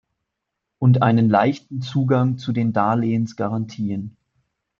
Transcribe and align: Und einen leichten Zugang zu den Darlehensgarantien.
Und 0.79 1.03
einen 1.03 1.29
leichten 1.29 1.81
Zugang 1.83 2.39
zu 2.39 2.53
den 2.53 2.73
Darlehensgarantien. 2.73 4.17